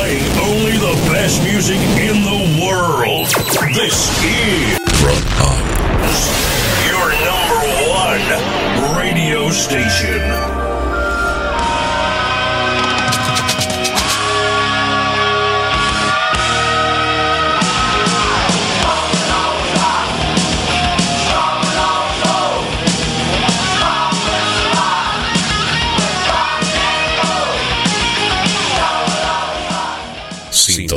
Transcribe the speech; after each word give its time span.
Playing 0.00 0.38
only 0.38 0.78
the 0.78 1.12
best 1.12 1.42
music 1.44 1.76
in 1.76 2.22
the 2.24 2.64
world. 2.64 3.26
This 3.74 4.08
is 4.24 4.80
Rock 5.04 5.26
Your 6.88 7.12
number 7.28 7.60
one 7.90 8.96
radio 8.96 9.50
station. 9.50 10.59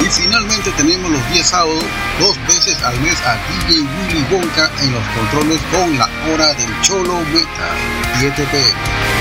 Y 0.00 0.04
finalmente 0.04 0.70
tenemos 0.72 1.10
los 1.10 1.30
días 1.30 1.50
sábados, 1.50 1.84
dos 2.18 2.36
veces 2.46 2.82
al 2.82 2.98
mes 3.00 3.20
a 3.20 3.36
DJ 3.66 3.80
Willy 3.80 4.26
Wonka 4.30 4.70
en 4.82 4.92
los 4.92 5.02
controles 5.08 5.60
con 5.70 5.98
la 5.98 6.08
hora 6.32 6.54
del 6.54 6.80
Cholo 6.80 7.20
Metal, 7.32 7.76
7 8.18 8.46
pm. 8.50 9.20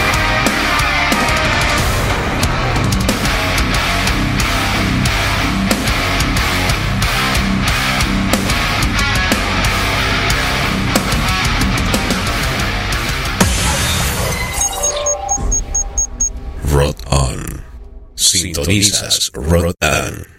Rot 16.71 16.97
On. 17.09 17.63
Sintonizas 18.15 19.31
Rotan. 19.33 20.38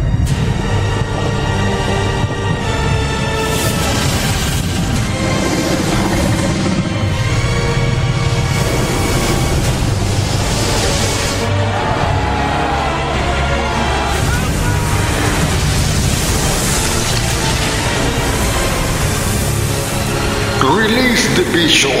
The 21.35 21.43
Bishop. 21.53 21.91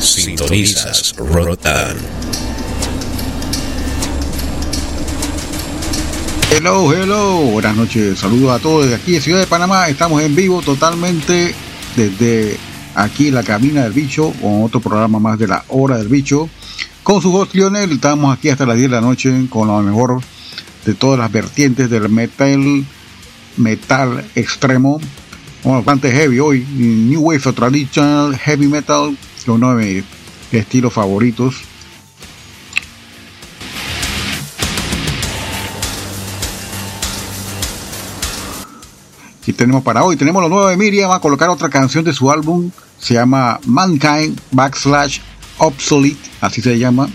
Sintonizas 0.00 1.14
Rotan. 1.16 1.96
Hello, 6.50 6.92
hello, 6.92 7.40
buenas 7.50 7.74
noches, 7.76 8.18
saludos 8.18 8.52
a 8.52 8.58
todos 8.60 8.84
desde 8.84 8.96
aquí 8.96 9.12
de 9.12 9.20
Ciudad 9.20 9.40
de 9.40 9.46
Panamá, 9.46 9.88
estamos 9.88 10.22
en 10.22 10.36
vivo 10.36 10.62
totalmente 10.62 11.54
desde 11.96 12.56
aquí 12.94 13.30
la 13.30 13.42
cabina 13.42 13.84
del 13.84 13.92
bicho 13.92 14.32
con 14.40 14.62
otro 14.62 14.80
programa 14.80 15.18
más 15.18 15.38
de 15.38 15.48
la 15.48 15.64
hora 15.68 15.96
del 15.96 16.08
bicho 16.08 16.48
con 17.02 17.20
su 17.20 17.34
host 17.34 17.54
Lionel, 17.54 17.92
estamos 17.92 18.36
aquí 18.36 18.48
hasta 18.48 18.64
las 18.64 18.76
10 18.76 18.90
de 18.90 18.96
la 18.96 19.00
noche 19.00 19.46
con 19.50 19.68
lo 19.68 19.80
mejor 19.82 20.20
de 20.84 20.94
todas 20.94 21.18
las 21.18 21.30
vertientes 21.32 21.90
del 21.90 22.08
metal, 22.08 22.84
metal 23.56 24.24
extremo, 24.34 25.00
bueno, 25.64 25.78
bastante 25.78 26.12
heavy 26.12 26.38
hoy, 26.38 26.66
New 26.70 27.20
Wave 27.20 27.52
Traditional 27.52 28.36
Heavy 28.36 28.66
Metal, 28.66 29.16
uno 29.46 29.76
de 29.76 29.84
mis 29.84 30.04
estilos 30.52 30.92
favoritos. 30.92 31.62
Aquí 39.40 39.52
tenemos 39.52 39.82
para 39.82 40.04
hoy, 40.04 40.16
tenemos 40.16 40.40
lo 40.40 40.48
nuevo 40.48 40.68
de 40.68 40.76
Miriam, 40.76 41.10
va 41.10 41.16
a 41.16 41.20
colocar 41.20 41.48
otra 41.48 41.68
canción 41.68 42.04
de 42.04 42.12
su 42.12 42.30
álbum, 42.30 42.70
se 42.98 43.14
llama 43.14 43.58
Mankind 43.66 44.40
Backslash 44.52 45.18
Obsolete, 45.58 46.30
así 46.40 46.60
se 46.60 46.78
llama. 46.78 47.08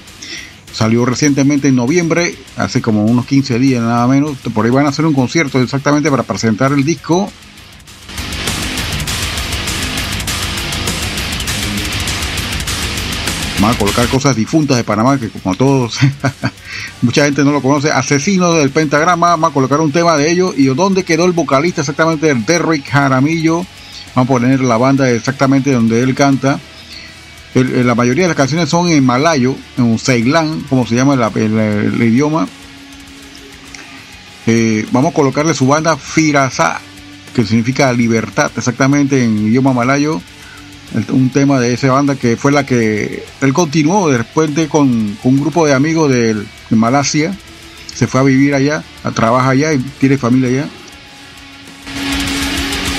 Salió 0.73 1.05
recientemente 1.05 1.69
en 1.69 1.75
noviembre, 1.75 2.35
hace 2.55 2.81
como 2.81 3.05
unos 3.05 3.25
15 3.25 3.57
días 3.57 3.81
nada 3.81 4.05
menos. 4.07 4.37
Por 4.53 4.65
ahí 4.65 4.71
van 4.71 4.85
a 4.85 4.89
hacer 4.89 5.05
un 5.05 5.13
concierto 5.13 5.59
exactamente 5.59 6.11
para 6.11 6.23
presentar 6.23 6.71
el 6.71 6.83
disco. 6.83 7.31
Van 13.59 13.73
a 13.73 13.77
colocar 13.77 14.07
cosas 14.07 14.35
difuntas 14.35 14.77
de 14.77 14.83
Panamá, 14.83 15.19
que 15.19 15.29
como 15.29 15.55
todos, 15.55 15.97
mucha 17.01 17.25
gente 17.25 17.43
no 17.43 17.51
lo 17.51 17.61
conoce. 17.61 17.91
Asesinos 17.91 18.55
del 18.57 18.69
Pentagrama, 18.69 19.35
van 19.35 19.51
a 19.51 19.53
colocar 19.53 19.81
un 19.81 19.91
tema 19.91 20.15
de 20.15 20.31
ellos. 20.31 20.53
¿Y 20.57 20.65
dónde 20.67 21.03
quedó 21.03 21.25
el 21.25 21.31
vocalista 21.31 21.81
exactamente? 21.81 22.35
Derrick 22.35 22.87
Jaramillo. 22.87 23.65
Van 24.13 24.25
a 24.25 24.27
poner 24.27 24.59
la 24.61 24.77
banda 24.77 25.09
exactamente 25.09 25.71
donde 25.71 26.03
él 26.03 26.13
canta. 26.13 26.59
El, 27.57 27.87
la 27.87 27.95
mayoría 27.95 28.25
de 28.25 28.27
las 28.27 28.37
canciones 28.37 28.69
son 28.69 28.87
en 28.89 29.03
malayo, 29.03 29.55
en 29.77 29.97
Ceilán, 29.97 30.61
como 30.69 30.85
se 30.85 30.93
llama 30.93 31.15
el 31.35 32.03
idioma. 32.03 32.47
Eh, 34.45 34.85
vamos 34.91 35.11
a 35.11 35.15
colocarle 35.15 35.55
su 35.55 35.65
banda 35.65 35.97
Firasa, 35.97 36.79
que 37.33 37.43
significa 37.43 37.91
libertad, 37.91 38.51
exactamente 38.55 39.23
en 39.23 39.47
idioma 39.47 39.73
malayo. 39.73 40.21
Un 41.09 41.31
tema 41.31 41.59
de 41.59 41.73
esa 41.73 41.91
banda 41.91 42.15
que 42.15 42.37
fue 42.37 42.51
la 42.51 42.65
que 42.65 43.25
él 43.41 43.53
continuó 43.53 44.09
después 44.09 44.53
de 44.53 44.69
con, 44.69 45.17
con 45.21 45.33
un 45.33 45.41
grupo 45.41 45.65
de 45.65 45.73
amigos 45.73 46.11
de, 46.11 46.35
de, 46.35 46.75
Malasia. 46.75 47.35
Se 47.93 48.05
fue 48.05 48.21
a 48.21 48.23
vivir 48.23 48.53
allá, 48.53 48.83
a 49.03 49.11
trabajar 49.11 49.51
allá 49.51 49.73
y 49.73 49.79
tiene 49.79 50.17
familia 50.17 50.49
allá. 50.49 50.69